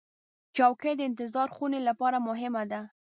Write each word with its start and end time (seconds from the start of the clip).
چوکۍ 0.55 0.93
د 0.97 1.01
انتظار 1.09 1.47
خونې 1.55 1.79
لپاره 1.89 2.17
مهمه 2.27 2.63
ده. 2.71 2.81